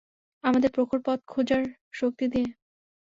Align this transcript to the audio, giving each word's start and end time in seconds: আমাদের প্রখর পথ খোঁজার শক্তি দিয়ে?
আমাদের 0.43 0.69
প্রখর 0.71 0.99
পথ 1.05 1.19
খোঁজার 1.27 1.63
শক্তি 1.93 2.25
দিয়ে? 2.27 2.49